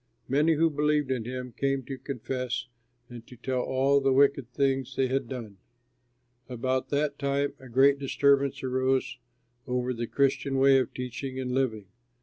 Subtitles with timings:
[0.27, 2.65] Many who believed in him came to confess
[3.07, 5.57] and to tell all the wicked things they had done.
[6.49, 9.19] About that time a great disturbance arose
[9.67, 11.85] over the Christian way of teaching and living.